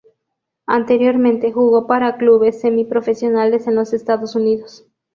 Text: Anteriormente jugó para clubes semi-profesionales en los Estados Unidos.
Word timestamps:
Anteriormente 0.65 1.51
jugó 1.51 1.85
para 1.85 2.17
clubes 2.17 2.59
semi-profesionales 2.61 3.67
en 3.67 3.75
los 3.75 3.93
Estados 3.93 4.33
Unidos. 4.35 4.87